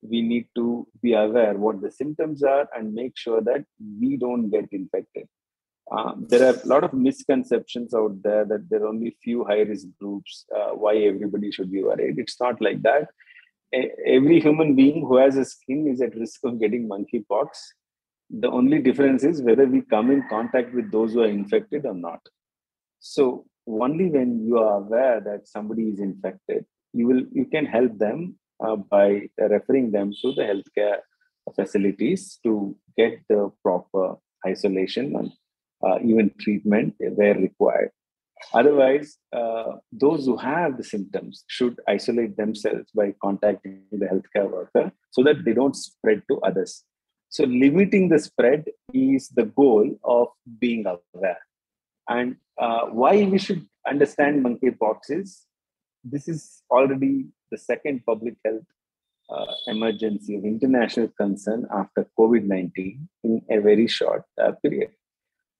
we 0.01 0.21
need 0.21 0.47
to 0.55 0.87
be 1.01 1.13
aware 1.13 1.55
what 1.55 1.81
the 1.81 1.91
symptoms 1.91 2.43
are 2.43 2.67
and 2.75 2.93
make 2.93 3.17
sure 3.17 3.41
that 3.41 3.65
we 3.99 4.17
don't 4.17 4.49
get 4.49 4.67
infected. 4.71 5.27
Um, 5.91 6.25
there 6.29 6.47
are 6.47 6.55
a 6.55 6.67
lot 6.67 6.83
of 6.83 6.93
misconceptions 6.93 7.93
out 7.93 8.21
there 8.21 8.45
that 8.45 8.69
there 8.69 8.83
are 8.83 8.87
only 8.87 9.17
few 9.23 9.43
high 9.43 9.61
risk 9.61 9.87
groups. 9.99 10.45
Uh, 10.55 10.69
why 10.75 10.95
everybody 10.97 11.51
should 11.51 11.71
be 11.71 11.83
worried? 11.83 12.19
It's 12.19 12.39
not 12.39 12.61
like 12.61 12.81
that. 12.83 13.09
A- 13.73 13.91
every 14.05 14.39
human 14.39 14.75
being 14.75 15.01
who 15.01 15.17
has 15.17 15.35
a 15.35 15.45
skin 15.45 15.87
is 15.87 16.01
at 16.01 16.15
risk 16.15 16.41
of 16.43 16.59
getting 16.59 16.87
monkeypox. 16.87 17.47
The 18.29 18.49
only 18.49 18.79
difference 18.79 19.23
is 19.23 19.41
whether 19.41 19.65
we 19.65 19.81
come 19.81 20.11
in 20.11 20.23
contact 20.29 20.73
with 20.73 20.91
those 20.91 21.13
who 21.13 21.21
are 21.21 21.27
infected 21.27 21.85
or 21.85 21.95
not. 21.95 22.19
So 22.99 23.45
only 23.67 24.09
when 24.09 24.45
you 24.45 24.59
are 24.59 24.77
aware 24.77 25.19
that 25.21 25.47
somebody 25.47 25.83
is 25.89 25.99
infected, 25.99 26.65
you 26.93 27.07
will 27.07 27.23
you 27.31 27.45
can 27.45 27.65
help 27.65 27.97
them 27.97 28.35
uh, 28.59 28.75
by 28.75 29.29
referring 29.37 29.91
them 29.91 30.11
to 30.21 30.33
the 30.33 30.43
healthcare 30.43 30.99
facilities 31.55 32.39
to 32.43 32.75
get 32.97 33.19
the 33.29 33.51
proper 33.63 34.15
isolation 34.45 35.15
and 35.15 35.31
uh, 35.85 35.97
even 36.03 36.31
treatment 36.39 36.93
where 36.99 37.35
required. 37.35 37.91
Otherwise, 38.53 39.17
uh, 39.35 39.73
those 39.91 40.25
who 40.25 40.37
have 40.37 40.77
the 40.77 40.83
symptoms 40.83 41.43
should 41.47 41.79
isolate 41.87 42.37
themselves 42.37 42.89
by 42.95 43.13
contacting 43.21 43.83
the 43.91 44.05
healthcare 44.05 44.49
worker 44.49 44.91
so 45.11 45.23
that 45.23 45.43
they 45.43 45.53
don't 45.53 45.75
spread 45.75 46.23
to 46.29 46.39
others. 46.41 46.83
So, 47.29 47.43
limiting 47.43 48.09
the 48.09 48.17
spread 48.17 48.65
is 48.93 49.29
the 49.29 49.45
goal 49.45 49.99
of 50.03 50.29
being 50.57 50.85
aware. 50.85 51.37
And 52.07 52.37
uh, 52.57 52.85
why 52.87 53.23
we 53.25 53.37
should 53.37 53.67
understand 53.87 54.43
monkeypox 54.43 54.97
is 55.09 55.45
this 56.03 56.27
is 56.27 56.63
already 56.71 57.27
the 57.51 57.57
second 57.57 58.05
public 58.05 58.35
health 58.45 58.63
uh, 59.29 59.53
emergency 59.67 60.35
of 60.35 60.43
international 60.43 61.09
concern 61.19 61.67
after 61.71 62.07
COVID 62.17 62.45
19 62.45 63.07
in 63.23 63.41
a 63.49 63.59
very 63.59 63.87
short 63.87 64.23
uh, 64.41 64.51
period. 64.63 64.91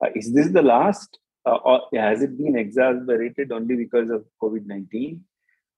Uh, 0.03 0.09
is 0.15 0.33
this 0.33 0.49
the 0.49 0.61
last, 0.61 1.19
uh, 1.45 1.57
or 1.57 1.81
has 1.93 2.21
it 2.21 2.37
been 2.37 2.57
exacerbated 2.57 3.51
only 3.51 3.75
because 3.75 4.09
of 4.09 4.25
COVID 4.41 4.65
19? 4.65 5.23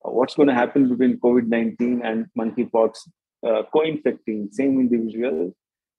Uh, 0.04 0.12
what's 0.12 0.36
going 0.36 0.48
to 0.48 0.54
happen 0.54 0.90
between 0.90 1.20
COVID 1.20 1.48
19 1.48 2.02
and 2.04 2.28
monkeypox 2.38 3.00
uh, 3.46 3.64
co 3.74 3.82
infecting 3.82 4.50
same 4.52 4.80
individual? 4.80 5.54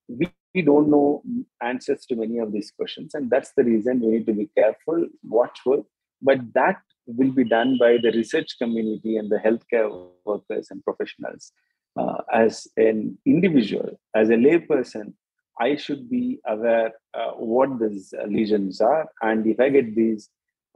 We, 0.07 0.29
we 0.53 0.61
don't 0.61 0.89
know 0.89 1.23
answers 1.61 2.05
to 2.07 2.15
many 2.15 2.39
of 2.39 2.51
these 2.51 2.71
questions, 2.71 3.13
and 3.13 3.29
that's 3.29 3.51
the 3.55 3.63
reason 3.63 3.99
we 3.99 4.07
need 4.13 4.25
to 4.27 4.33
be 4.33 4.49
careful, 4.57 5.07
watchful. 5.23 5.87
But 6.21 6.39
that 6.53 6.77
will 7.05 7.31
be 7.31 7.43
done 7.43 7.77
by 7.77 7.97
the 8.01 8.11
research 8.11 8.55
community 8.59 9.17
and 9.17 9.29
the 9.29 9.37
healthcare 9.37 10.09
workers 10.25 10.67
and 10.71 10.83
professionals. 10.83 11.51
Uh, 11.95 12.17
as 12.33 12.67
an 12.77 13.17
individual, 13.25 13.99
as 14.15 14.29
a 14.29 14.33
layperson, 14.33 15.13
I 15.59 15.75
should 15.75 16.09
be 16.09 16.39
aware 16.47 16.93
uh, 17.13 17.31
what 17.31 17.79
these 17.79 18.13
lesions 18.27 18.81
are, 18.81 19.07
and 19.21 19.45
if 19.45 19.59
I 19.59 19.69
get 19.69 19.95
these, 19.95 20.29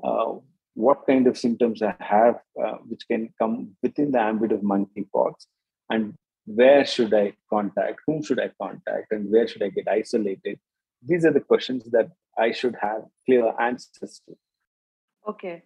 uh, 0.04 0.34
what 0.76 1.08
kind 1.08 1.26
of 1.26 1.38
symptoms 1.38 1.82
I 1.82 1.96
have, 2.00 2.36
uh, 2.64 2.78
which 2.88 3.02
can 3.10 3.34
come 3.42 3.76
within 3.82 4.12
the 4.12 4.20
ambit 4.20 4.52
of 4.52 4.62
monkeypox, 4.62 5.48
and 5.90 6.14
where 6.46 6.86
should 6.86 7.14
I 7.14 7.34
contact, 7.50 8.02
whom 8.06 8.22
should 8.24 8.40
I 8.40 8.52
contact, 8.62 9.12
and 9.12 9.32
where 9.32 9.48
should 9.48 9.64
I 9.64 9.70
get 9.70 9.88
isolated. 9.88 10.60
These 11.04 11.26
are 11.26 11.34
the 11.34 11.42
questions 11.42 11.84
that 11.92 12.12
I 12.38 12.52
should 12.52 12.76
have 12.80 13.04
clear 13.26 13.54
answers 13.60 14.22
to. 14.28 14.38
Okay, 15.28 15.64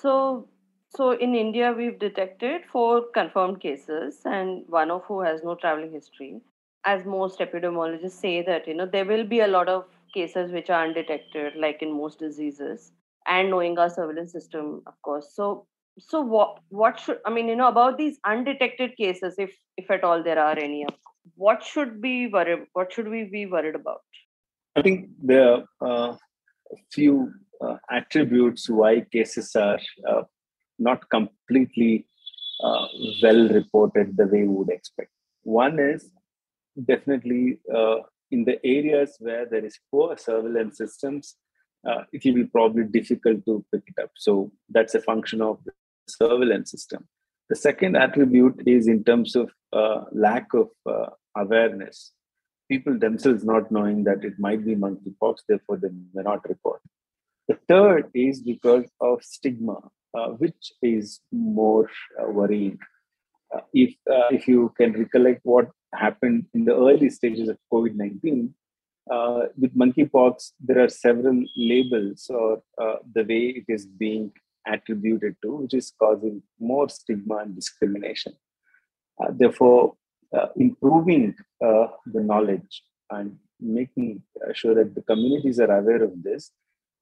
so 0.00 0.48
so 0.94 1.12
in 1.12 1.34
India, 1.34 1.72
we've 1.72 1.98
detected 1.98 2.62
four 2.70 3.04
confirmed 3.14 3.60
cases, 3.60 4.20
and 4.26 4.64
one 4.68 4.90
of 4.90 5.04
who 5.04 5.22
has 5.22 5.42
no 5.42 5.54
traveling 5.54 5.90
history. 5.90 6.40
As 6.84 7.04
most 7.06 7.38
epidemiologists 7.38 8.20
say 8.20 8.42
that 8.42 8.66
you 8.66 8.74
know 8.74 8.86
there 8.86 9.04
will 9.04 9.24
be 9.24 9.40
a 9.40 9.46
lot 9.46 9.68
of 9.68 9.84
cases 10.14 10.50
which 10.52 10.68
are 10.68 10.84
undetected 10.84 11.54
like 11.56 11.80
in 11.80 11.96
most 11.96 12.18
diseases 12.18 12.92
and 13.26 13.48
knowing 13.50 13.78
our 13.78 13.88
surveillance 13.88 14.32
system 14.32 14.82
of 14.86 15.00
course. 15.02 15.32
So 15.34 15.66
so 15.98 16.20
what 16.20 16.58
what 16.70 16.98
should 16.98 17.18
i 17.26 17.30
mean 17.30 17.48
you 17.48 17.54
know 17.54 17.68
about 17.68 17.98
these 17.98 18.18
undetected 18.24 18.96
cases 18.96 19.34
if 19.38 19.54
if 19.76 19.90
at 19.90 20.02
all 20.02 20.22
there 20.22 20.38
are 20.38 20.58
any 20.58 20.86
what 21.36 21.62
should 21.62 22.00
be 22.00 22.28
worried 22.28 22.60
what 22.72 22.92
should 22.92 23.08
we 23.08 23.24
be 23.24 23.46
worried 23.46 23.74
about? 23.74 24.02
I 24.76 24.82
think 24.82 25.10
there 25.22 25.52
are 25.52 25.64
uh, 25.80 26.16
a 26.72 26.76
few 26.92 27.32
uh, 27.64 27.76
attributes 27.90 28.68
why 28.68 29.00
cases 29.16 29.54
are 29.56 29.80
uh, 30.08 30.22
not 30.78 31.08
completely 31.10 32.06
uh, 32.62 32.86
well 33.22 33.48
reported 33.48 34.16
the 34.16 34.26
way 34.26 34.42
we 34.42 34.54
would 34.58 34.70
expect 34.70 35.10
one 35.42 35.78
is 35.78 36.10
definitely 36.84 37.58
uh, 37.74 37.96
in 38.30 38.44
the 38.44 38.58
areas 38.64 39.16
where 39.18 39.46
there 39.46 39.64
is 39.64 39.78
poor 39.90 40.16
surveillance 40.16 40.78
systems, 40.78 41.36
uh, 41.86 42.02
it 42.12 42.24
will 42.24 42.34
be 42.34 42.44
probably 42.44 42.84
difficult 42.84 43.44
to 43.44 43.64
pick 43.72 43.82
it 43.86 44.02
up. 44.02 44.10
So 44.16 44.52
that's 44.70 44.94
a 44.94 45.02
function 45.02 45.42
of 45.42 45.58
the 45.64 45.72
surveillance 46.08 46.70
system. 46.70 47.06
The 47.50 47.56
second 47.56 47.96
attribute 47.96 48.62
is 48.66 48.88
in 48.88 49.04
terms 49.04 49.36
of 49.36 49.50
uh, 49.72 50.04
lack 50.12 50.48
of 50.54 50.68
awareness. 51.36 52.12
People 52.70 52.98
themselves 52.98 53.44
not 53.44 53.70
knowing 53.70 54.04
that 54.04 54.24
it 54.24 54.38
might 54.38 54.64
be 54.64 54.74
monkeypox, 54.74 55.40
therefore 55.48 55.76
they 55.76 55.90
may 56.14 56.22
not 56.22 56.48
report. 56.48 56.80
The 57.48 57.58
third 57.68 58.10
is 58.14 58.40
because 58.40 58.84
of 59.00 59.22
stigma, 59.22 59.78
uh, 60.16 60.28
which 60.28 60.72
is 60.80 61.20
more 61.32 61.88
uh, 62.20 62.30
worrying. 62.30 62.78
Uh, 63.54 63.60
if 63.74 63.94
uh, 64.10 64.28
if 64.30 64.46
you 64.46 64.72
can 64.78 64.92
recollect 64.92 65.40
what 65.42 65.70
happened 65.94 66.46
in 66.54 66.64
the 66.64 66.74
early 66.74 67.10
stages 67.10 67.48
of 67.48 67.58
COVID 67.72 67.94
19, 67.96 68.54
uh, 69.10 69.40
with 69.58 69.76
monkeypox, 69.76 70.52
there 70.60 70.84
are 70.84 70.88
several 70.88 71.42
labels 71.56 72.30
or 72.30 72.62
uh, 72.80 72.96
the 73.12 73.24
way 73.24 73.42
it 73.60 73.64
is 73.68 73.86
being 73.86 74.32
attributed 74.66 75.34
to, 75.42 75.56
which 75.56 75.74
is 75.74 75.92
causing 75.98 76.40
more 76.60 76.88
stigma 76.88 77.38
and 77.38 77.56
discrimination. 77.56 78.34
Therefore, 79.30 79.94
improving 80.56 81.34
the 81.60 82.22
knowledge 82.30 82.82
and 83.10 83.36
making 83.60 84.22
sure 84.52 84.74
that 84.74 84.94
the 84.94 85.02
communities 85.02 85.60
are 85.60 85.78
aware 85.78 86.02
of 86.02 86.22
this, 86.22 86.50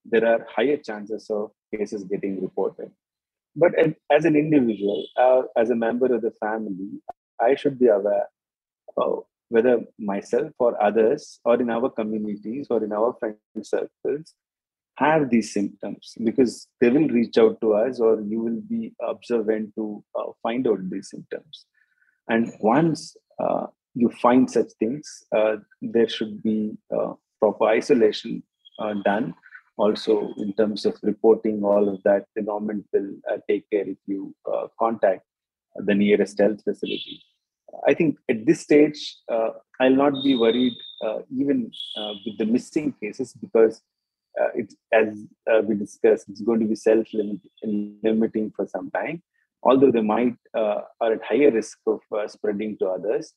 there 0.05 0.25
are 0.25 0.45
higher 0.49 0.77
chances 0.77 1.29
of 1.29 1.51
cases 1.73 2.03
getting 2.03 2.41
reported. 2.41 2.91
But 3.55 3.73
as 4.09 4.25
an 4.25 4.35
individual, 4.35 5.05
uh, 5.17 5.43
as 5.57 5.69
a 5.69 5.75
member 5.75 6.13
of 6.13 6.21
the 6.21 6.31
family, 6.31 7.01
I 7.39 7.55
should 7.55 7.79
be 7.79 7.87
aware 7.87 8.27
whether 9.51 9.79
myself 9.99 10.51
or 10.59 10.81
others, 10.81 11.39
or 11.43 11.59
in 11.61 11.69
our 11.69 11.89
communities 11.89 12.67
or 12.69 12.83
in 12.83 12.93
our 12.93 13.13
friend 13.19 13.35
circles, 13.61 14.33
have 14.95 15.29
these 15.29 15.53
symptoms 15.53 16.13
because 16.23 16.67
they 16.79 16.89
will 16.89 17.07
reach 17.09 17.37
out 17.37 17.59
to 17.59 17.73
us 17.73 17.99
or 17.99 18.21
you 18.21 18.39
will 18.39 18.61
be 18.69 18.93
observant 19.01 19.73
to 19.75 20.03
uh, 20.15 20.31
find 20.41 20.67
out 20.67 20.79
these 20.89 21.09
symptoms. 21.09 21.65
And 22.29 22.51
once 22.59 23.15
uh, 23.43 23.67
you 23.93 24.09
find 24.21 24.49
such 24.49 24.71
things, 24.79 25.25
uh, 25.35 25.55
there 25.81 26.07
should 26.07 26.41
be 26.43 26.77
uh, 26.95 27.13
proper 27.39 27.65
isolation 27.65 28.43
uh, 28.79 28.93
done. 29.03 29.33
Also, 29.77 30.33
in 30.37 30.53
terms 30.53 30.85
of 30.85 30.97
reporting 31.01 31.63
all 31.63 31.89
of 31.89 32.01
that, 32.03 32.25
the 32.35 32.41
government 32.41 32.85
will 32.93 33.11
uh, 33.31 33.37
take 33.47 33.69
care 33.69 33.87
if 33.87 33.97
you 34.05 34.35
uh, 34.51 34.67
contact 34.79 35.23
the 35.75 35.95
nearest 35.95 36.39
health 36.39 36.61
facility. 36.63 37.23
I 37.87 37.93
think 37.93 38.17
at 38.29 38.45
this 38.45 38.59
stage, 38.61 39.17
I'll 39.29 39.95
not 39.95 40.13
be 40.23 40.35
worried 40.35 40.73
even 41.33 41.71
with 42.25 42.37
the 42.37 42.45
missing 42.45 42.93
cases 43.01 43.33
because 43.33 43.81
it's 44.53 44.75
as 44.91 45.25
we 45.63 45.75
discussed, 45.75 46.27
it's 46.27 46.41
going 46.41 46.59
to 46.59 46.65
be 46.65 46.75
self-limiting 46.75 48.51
for 48.53 48.67
some 48.67 48.91
time. 48.91 49.23
Although 49.63 49.91
they 49.91 50.01
might 50.01 50.35
uh, 50.53 50.81
are 50.99 51.13
at 51.13 51.23
higher 51.23 51.51
risk 51.51 51.77
of 51.87 52.01
uh, 52.11 52.27
spreading 52.27 52.77
to 52.79 52.87
others. 52.87 53.33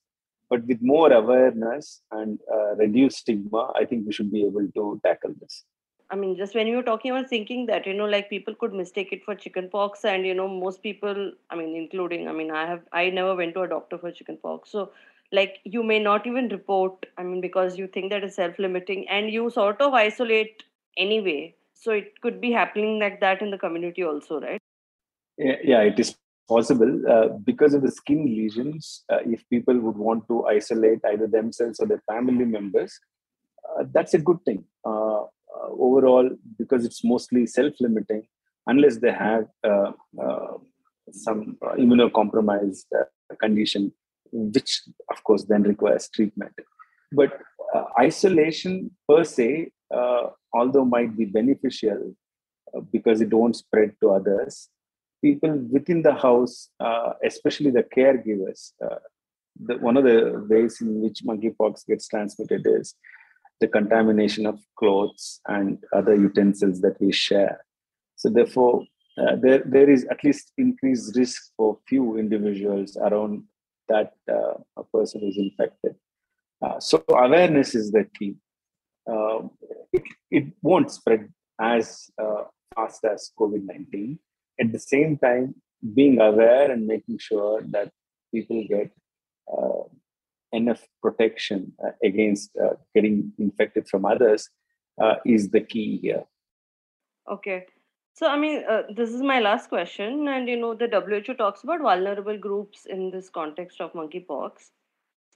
But 0.50 0.66
with 0.66 0.82
more 0.82 1.12
awareness 1.12 2.02
and 2.10 2.38
uh, 2.52 2.74
reduced 2.76 3.18
stigma 3.18 3.72
i 3.74 3.84
think 3.84 4.06
we 4.06 4.12
should 4.12 4.30
be 4.30 4.44
able 4.44 4.66
to 4.76 5.00
tackle 5.04 5.34
this 5.40 5.64
i 6.10 6.16
mean 6.16 6.36
just 6.36 6.54
when 6.54 6.66
you 6.66 6.76
were 6.76 6.88
talking 6.88 7.12
i 7.12 7.20
was 7.20 7.28
thinking 7.28 7.66
that 7.66 7.86
you 7.86 7.94
know 7.94 8.04
like 8.04 8.28
people 8.30 8.54
could 8.54 8.72
mistake 8.72 9.12
it 9.12 9.24
for 9.24 9.34
chickenpox 9.34 10.04
and 10.04 10.26
you 10.26 10.34
know 10.34 10.48
most 10.48 10.82
people 10.82 11.32
i 11.50 11.56
mean 11.56 11.74
including 11.76 12.28
i 12.28 12.32
mean 12.32 12.50
i 12.50 12.66
have 12.66 12.82
i 12.92 13.08
never 13.10 13.34
went 13.34 13.54
to 13.54 13.62
a 13.62 13.68
doctor 13.68 13.98
for 13.98 14.12
chickenpox 14.12 14.70
so 14.70 14.90
like 15.32 15.58
you 15.64 15.82
may 15.82 15.98
not 15.98 16.26
even 16.26 16.48
report 16.48 17.06
i 17.18 17.22
mean 17.22 17.40
because 17.40 17.78
you 17.78 17.86
think 17.86 18.10
that 18.10 18.24
is 18.24 18.34
self-limiting 18.34 19.08
and 19.08 19.30
you 19.30 19.48
sort 19.50 19.80
of 19.80 19.94
isolate 19.94 20.62
anyway 20.96 21.54
so 21.72 21.92
it 21.92 22.20
could 22.20 22.40
be 22.40 22.52
happening 22.52 22.98
like 22.98 23.20
that 23.20 23.42
in 23.42 23.50
the 23.50 23.58
community 23.58 24.04
also 24.04 24.40
right 24.40 24.60
yeah, 25.36 25.80
it 25.80 25.98
is 25.98 26.16
possible 26.48 27.02
uh, 27.08 27.28
because 27.44 27.74
of 27.74 27.82
the 27.82 27.90
skin 27.90 28.24
lesions. 28.26 29.04
Uh, 29.10 29.18
if 29.26 29.48
people 29.48 29.78
would 29.78 29.96
want 29.96 30.26
to 30.28 30.46
isolate 30.46 31.00
either 31.04 31.26
themselves 31.26 31.80
or 31.80 31.86
their 31.86 32.02
family 32.06 32.44
members, 32.44 32.98
uh, 33.78 33.84
that's 33.92 34.14
a 34.14 34.18
good 34.18 34.38
thing. 34.44 34.64
Uh, 34.84 35.22
uh, 35.56 35.68
overall, 35.86 36.28
because 36.58 36.84
it's 36.84 37.02
mostly 37.04 37.46
self-limiting, 37.46 38.22
unless 38.66 38.96
they 38.98 39.12
have 39.12 39.46
uh, 39.62 39.92
some 41.12 41.56
immunocompromised 41.78 42.86
condition, 43.40 43.92
which 44.32 44.82
of 45.10 45.22
course 45.22 45.44
then 45.44 45.62
requires 45.62 46.08
treatment. 46.08 46.52
But 47.12 47.38
isolation 47.98 48.90
per 49.08 49.24
se, 49.24 49.70
although 50.52 50.84
might 50.84 51.16
be 51.16 51.26
beneficial 51.26 52.14
because 52.90 53.20
it 53.20 53.32
won't 53.32 53.56
spread 53.56 53.94
to 54.00 54.10
others, 54.10 54.68
people 55.22 55.54
within 55.70 56.02
the 56.02 56.14
house, 56.14 56.68
uh, 56.80 57.12
especially 57.24 57.70
the 57.70 57.84
caregivers, 57.96 58.72
uh, 58.84 58.96
the, 59.66 59.78
one 59.78 59.96
of 59.96 60.04
the 60.04 60.44
ways 60.50 60.80
in 60.80 61.00
which 61.02 61.22
monkeypox 61.24 61.86
gets 61.86 62.08
transmitted 62.08 62.62
is 62.66 62.94
the 63.60 63.68
contamination 63.68 64.46
of 64.46 64.58
clothes 64.78 65.40
and 65.46 65.78
other 65.92 66.14
utensils 66.14 66.80
that 66.80 67.00
we 67.00 67.12
share. 67.12 67.64
So 68.16 68.28
therefore, 68.28 68.84
uh, 69.16 69.36
there, 69.40 69.62
there 69.64 69.88
is 69.88 70.04
at 70.10 70.24
least 70.24 70.52
increased 70.58 71.16
risk 71.16 71.52
for 71.56 71.78
few 71.88 72.18
individuals 72.18 72.96
around 72.96 73.44
that 73.88 74.12
uh, 74.30 74.54
a 74.76 74.84
person 74.92 75.22
is 75.22 75.36
infected. 75.36 75.94
Uh, 76.60 76.80
so 76.80 77.04
awareness 77.08 77.74
is 77.74 77.92
the 77.92 78.04
key. 78.18 78.36
Uh, 79.08 79.42
it, 79.92 80.02
it 80.30 80.44
won't 80.62 80.90
spread 80.90 81.28
as 81.60 82.10
fast 82.74 83.04
as 83.04 83.30
COVID-19, 83.38 84.18
at 84.60 84.72
the 84.72 84.78
same 84.78 85.16
time 85.18 85.54
being 85.94 86.20
aware 86.20 86.70
and 86.70 86.86
making 86.86 87.18
sure 87.18 87.62
that 87.68 87.90
people 88.34 88.64
get 88.68 88.90
uh, 89.52 89.84
enough 90.54 90.86
protection 91.02 91.72
uh, 91.84 91.90
against 92.02 92.50
uh, 92.56 92.74
getting 92.94 93.32
infected 93.38 93.88
from 93.88 94.04
others 94.04 94.48
uh, 95.02 95.16
is 95.24 95.50
the 95.50 95.60
key 95.60 95.98
here. 96.02 96.24
Okay. 97.30 97.66
So 98.14 98.28
i 98.28 98.38
mean 98.38 98.62
uh, 98.72 98.82
this 98.94 99.12
is 99.12 99.22
my 99.22 99.40
last 99.40 99.68
question 99.68 100.28
and 100.28 100.48
you 100.48 100.56
know 100.56 100.74
the 100.74 101.22
who 101.26 101.34
talks 101.34 101.64
about 101.64 101.80
vulnerable 101.80 102.38
groups 102.38 102.86
in 102.86 103.10
this 103.10 103.28
context 103.28 103.80
of 103.80 103.92
monkeypox 103.92 104.70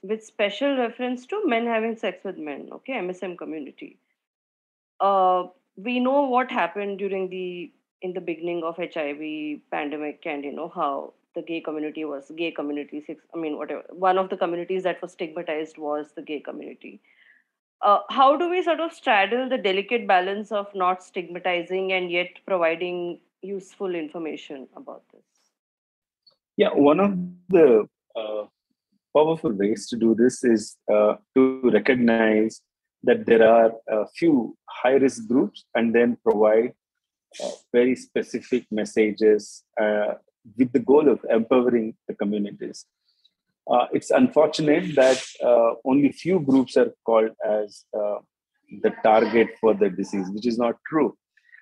with 0.01 0.23
special 0.23 0.77
reference 0.77 1.25
to 1.25 1.41
men 1.45 1.65
having 1.65 1.97
sex 1.97 2.23
with 2.23 2.37
men 2.37 2.69
okay 2.71 2.93
msm 2.93 3.37
community. 3.37 3.97
Uh, 5.01 5.47
we 5.75 5.99
know 5.99 6.21
what 6.35 6.49
happened 6.51 6.99
during 6.99 7.29
the 7.29 7.71
in 8.01 8.13
the 8.13 8.21
beginning 8.21 8.63
of 8.63 8.77
HIV 8.77 9.59
pandemic 9.71 10.25
and 10.25 10.45
you 10.45 10.53
know 10.53 10.71
how 10.73 11.13
the 11.39 11.45
gay 11.51 11.61
community 11.69 12.05
was 12.11 12.31
gay 12.41 12.51
community 12.59 13.01
six 13.05 13.23
I 13.33 13.39
mean 13.45 13.57
whatever 13.61 13.83
one 14.07 14.17
of 14.23 14.29
the 14.33 14.37
communities 14.43 14.83
that 14.89 15.01
was 15.01 15.13
stigmatized 15.13 15.77
was 15.77 16.13
the 16.15 16.21
gay 16.33 16.39
community. 16.51 16.99
Uh, 17.81 17.99
how 18.09 18.35
do 18.35 18.49
we 18.49 18.61
sort 18.61 18.81
of 18.85 18.91
straddle 18.93 19.47
the 19.47 19.57
delicate 19.57 20.05
balance 20.07 20.51
of 20.51 20.67
not 20.75 21.01
stigmatizing 21.01 21.93
and 21.97 22.11
yet 22.11 22.27
providing 22.45 23.21
useful 23.41 23.95
information 23.95 24.67
about 24.75 25.03
this? 25.13 25.21
Yeah, 26.57 26.73
one 26.73 26.99
of 26.99 27.17
the 27.47 27.87
uh, 28.17 28.43
powerful 29.15 29.53
ways 29.53 29.87
to 29.89 29.95
do 29.95 30.13
this 30.13 30.43
is 30.43 30.75
uh, 30.93 31.15
to 31.35 31.71
recognize 31.71 32.61
that 33.03 33.25
there 33.25 33.47
are 33.47 33.71
a 33.87 34.05
few 34.07 34.57
high 34.67 34.97
risk 35.05 35.25
groups 35.29 35.63
and 35.73 35.95
then 35.95 36.17
provide 36.21 36.73
uh, 37.41 37.51
very 37.71 37.95
specific 37.95 38.65
messages 38.71 39.63
uh, 39.81 40.15
with 40.57 40.71
the 40.71 40.79
goal 40.79 41.09
of 41.09 41.19
empowering 41.29 41.95
the 42.07 42.13
communities. 42.13 42.85
Uh, 43.69 43.85
it's 43.91 44.09
unfortunate 44.09 44.95
that 44.95 45.23
uh, 45.43 45.73
only 45.85 46.11
few 46.11 46.39
groups 46.39 46.75
are 46.75 46.91
called 47.05 47.29
as 47.45 47.85
uh, 47.95 48.17
the 48.81 48.91
target 49.03 49.49
for 49.61 49.73
the 49.73 49.89
disease, 49.89 50.27
which 50.31 50.47
is 50.47 50.57
not 50.57 50.75
true. 50.87 51.15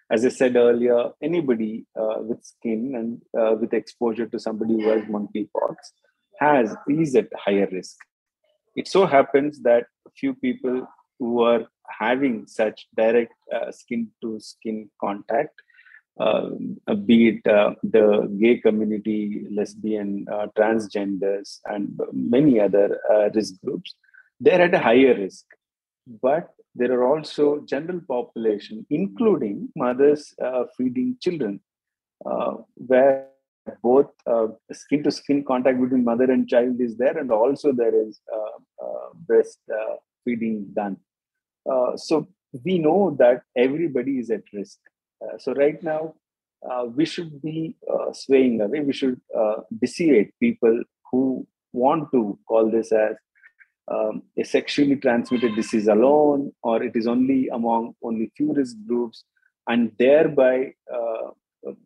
As 0.10 0.26
I 0.26 0.30
said 0.30 0.56
earlier, 0.56 1.12
anybody 1.22 1.86
uh, 2.00 2.20
with 2.20 2.42
skin 2.44 2.96
and 2.96 3.60
with 3.60 3.74
exposure 3.74 4.26
to 4.26 4.40
somebody 4.40 4.76
who 4.76 4.88
has 4.88 5.02
monkeypox 5.04 5.76
has 6.40 6.74
is 6.88 7.16
at 7.16 7.28
higher 7.36 7.68
risk. 7.72 7.98
It 8.76 8.88
so 8.88 9.06
happens 9.06 9.60
that 9.64 9.88
few 10.16 10.34
people 10.34 10.88
who 11.20 11.42
are 11.42 11.66
having 12.00 12.48
such 12.48 12.88
direct 12.96 13.34
skin 13.72 14.08
to 14.22 14.40
skin 14.40 14.90
contact, 15.02 15.52
uh, 15.52 15.67
be 17.06 17.30
it 17.30 17.48
uh, 17.48 17.74
the 17.84 18.28
gay 18.40 18.58
community, 18.58 19.46
lesbian, 19.52 20.26
uh, 20.32 20.48
transgenders, 20.58 21.60
and 21.66 22.00
many 22.12 22.60
other 22.60 23.00
uh, 23.12 23.30
risk 23.34 23.56
groups, 23.64 23.96
they're 24.40 24.62
at 24.62 24.74
a 24.74 24.80
higher 24.80 25.16
risk. 25.16 25.46
But 26.22 26.50
there 26.76 26.92
are 26.94 27.08
also 27.08 27.62
general 27.66 28.02
population, 28.08 28.86
including 28.90 29.70
mothers 29.76 30.34
uh, 30.44 30.64
feeding 30.78 31.18
children, 31.22 31.60
uh, 32.26 32.56
where 32.76 33.28
both 33.84 34.08
skin 34.72 35.04
to 35.04 35.12
skin 35.12 35.44
contact 35.44 35.80
between 35.82 36.06
mother 36.06 36.32
and 36.32 36.48
child 36.48 36.80
is 36.80 36.96
there, 36.98 37.18
and 37.18 37.32
also 37.32 37.74
there 37.74 37.94
is 37.94 38.22
breast 39.28 39.60
feeding 40.24 40.68
done. 40.74 40.98
so 41.98 42.28
we 42.64 42.78
know 42.78 43.16
that 43.20 43.42
everybody 43.58 44.20
is 44.20 44.30
at 44.30 44.44
risk. 44.54 44.80
Uh, 45.22 45.38
so 45.38 45.54
right 45.54 45.82
now, 45.84 46.14
uh, 46.70 46.86
we 46.86 47.06
should 47.06 47.42
be 47.42 47.76
uh, 47.92 48.12
swaying 48.14 48.62
away. 48.62 48.80
We 48.82 48.94
should 48.94 49.20
dissuade 49.80 50.32
people 50.40 50.84
who 51.12 51.48
want 51.74 52.12
to 52.12 52.38
call 52.48 52.70
this 52.70 52.92
as 52.92 53.16
um, 53.90 54.24
a 54.38 54.44
sexually 54.44 54.96
transmitted 54.98 55.56
disease 55.56 55.88
alone, 55.88 56.52
or 56.64 56.84
it 56.84 56.96
is 56.96 57.08
only 57.08 57.48
among 57.50 57.96
only 58.04 58.32
few 58.36 58.54
risk 58.54 58.76
groups, 58.86 59.24
and 59.68 59.92
thereby, 59.98 60.74
uh, 60.94 61.32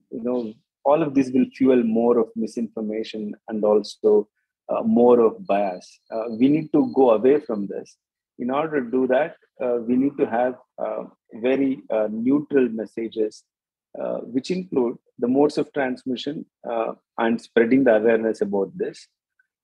you 0.10 0.24
know, 0.24 0.54
all 0.84 1.04
of 1.04 1.14
this 1.14 1.30
will 1.32 1.46
fuel 1.56 1.84
more 1.84 2.18
of 2.18 2.30
misinformation 2.36 3.36
and 3.48 3.64
also 3.64 4.28
uh, 4.70 4.82
more 4.82 5.20
of 5.20 5.46
bias. 5.46 6.00
Uh, 6.10 6.26
we 6.40 6.48
need 6.48 6.72
to 6.74 6.92
go 6.96 7.12
away 7.12 7.40
from 7.40 7.68
this. 7.68 7.98
In 8.42 8.50
order 8.50 8.84
to 8.84 8.92
do 8.92 9.08
that, 9.08 9.36
we 9.88 9.96
need 9.96 10.18
to 10.18 10.26
have 10.26 10.56
very 11.34 11.82
uh, 11.90 12.08
neutral 12.12 12.68
messages, 12.70 13.44
uh, 14.00 14.20
which 14.20 14.52
include 14.52 14.98
the 15.20 15.28
modes 15.28 15.58
of 15.58 15.72
transmission 15.74 16.46
uh, 16.70 16.94
and 17.18 17.42
spreading 17.42 17.84
the 17.84 17.96
awareness 17.96 18.42
about 18.42 18.72
this, 18.76 19.08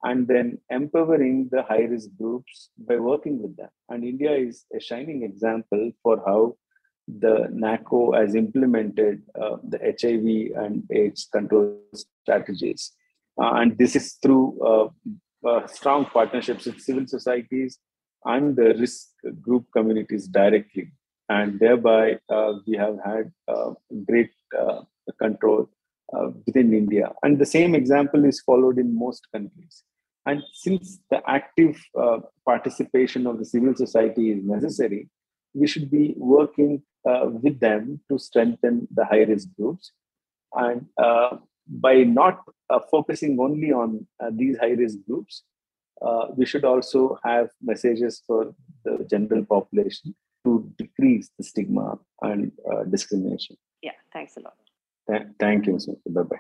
and 0.04 0.28
then 0.28 0.60
empowering 0.70 1.50
the 1.52 1.64
high 1.64 1.84
risk 1.84 2.10
groups 2.18 2.70
by 2.78 2.96
working 2.96 3.42
with 3.42 3.56
them. 3.58 3.70
And 3.90 4.04
India 4.04 4.34
is 4.34 4.66
a 4.76 4.80
shining 4.80 5.24
example 5.24 5.92
for 6.04 6.22
how 6.26 6.56
the 7.08 7.48
NACO 7.52 8.14
has 8.14 8.36
implemented 8.36 9.22
uh, 9.40 9.58
the 9.68 9.80
HIV 9.80 10.62
and 10.62 10.84
AIDS 10.92 11.28
control 11.32 11.80
strategies. 11.94 12.92
Uh, 13.42 13.54
and 13.54 13.78
this 13.78 13.96
is 13.96 14.18
through 14.22 14.60
uh, 14.62 15.48
uh, 15.48 15.66
strong 15.68 16.06
partnerships 16.06 16.66
with 16.66 16.82
civil 16.82 17.08
societies 17.08 17.80
and 18.34 18.56
the 18.56 18.70
risk 18.84 19.08
group 19.42 19.66
communities 19.76 20.28
directly. 20.28 20.92
And 21.30 21.60
thereby, 21.60 22.20
uh, 22.30 22.54
we 22.66 22.78
have 22.78 22.98
had 23.04 23.32
uh, 23.48 23.72
great 24.10 24.32
control 25.20 25.70
within 26.46 26.74
India. 26.74 27.12
And 27.24 27.38
the 27.38 27.46
same 27.46 27.76
example 27.76 28.24
is 28.24 28.40
followed 28.40 28.78
in 28.84 28.98
most 28.98 29.28
countries. 29.34 29.84
And 30.26 30.42
since 30.54 31.00
the 31.12 31.20
active 31.38 31.76
participation 32.46 33.28
of 33.28 33.40
the 33.40 33.46
civil 33.46 33.76
society 33.76 34.32
is 34.32 34.44
necessary, 34.44 35.10
we 35.54 35.68
should 35.68 35.90
be 35.92 36.14
working 36.18 36.84
uh, 37.10 37.30
with 37.44 37.60
them 37.60 38.00
to 38.10 38.20
strengthen 38.20 38.88
the 38.94 39.06
high 39.06 39.24
risk 39.24 39.48
groups. 39.58 39.92
And 40.54 40.86
uh, 40.98 41.38
by 41.68 42.04
not 42.04 42.44
uh, 42.70 42.80
focusing 42.92 43.40
only 43.40 43.72
on 43.72 44.08
uh, 44.20 44.30
these 44.34 44.58
high 44.58 44.76
risk 44.84 44.98
groups, 45.08 45.44
uh, 46.02 46.28
we 46.36 46.46
should 46.46 46.66
also 46.66 47.20
have 47.24 47.50
messages 47.62 48.22
for 48.26 48.54
the 48.84 49.06
general 49.10 49.46
population 49.46 50.16
to 50.46 50.72
decrease 50.78 51.30
the 51.38 51.44
stigma 51.44 51.98
and 52.22 52.52
uh, 52.72 52.84
discrimination. 52.84 53.58
Yeah, 53.82 53.92
thanks 54.14 54.38
a 54.38 54.42
lot. 54.42 54.56
Th- 55.10 55.28
thank 55.40 55.66
you, 55.66 55.74
Mr. 55.74 55.96
Bye 56.10 56.24
bye. 56.24 56.38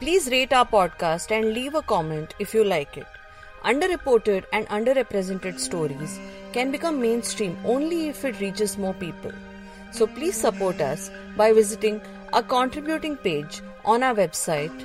Please 0.00 0.28
rate 0.30 0.52
our 0.52 0.66
podcast 0.66 1.30
and 1.30 1.54
leave 1.54 1.74
a 1.74 1.80
comment 1.82 2.34
if 2.38 2.52
you 2.52 2.64
like 2.64 2.98
it. 2.98 3.06
Underreported 3.64 4.44
and 4.52 4.68
underrepresented 4.68 5.58
stories 5.58 6.20
can 6.52 6.70
become 6.70 7.00
mainstream 7.00 7.56
only 7.64 8.08
if 8.08 8.24
it 8.24 8.38
reaches 8.40 8.76
more 8.76 8.94
people. 8.94 9.32
So 9.92 10.06
please 10.06 10.36
support 10.36 10.80
us 10.80 11.10
by 11.36 11.52
visiting 11.52 12.02
our 12.32 12.42
contributing 12.42 13.16
page 13.16 13.60
on 13.84 14.02
our 14.02 14.14
website 14.14 14.84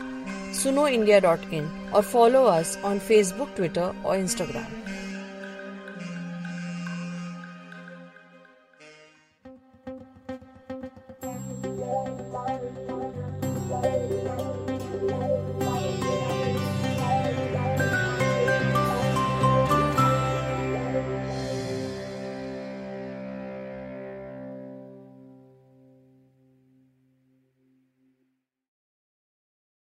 sunoindia.in 0.52 1.70
or 1.94 2.04
follow 2.04 2.46
us 2.46 2.78
on 2.84 3.00
Facebook, 3.00 3.54
Twitter, 3.56 3.94
or 4.04 4.16
Instagram. 4.16 4.68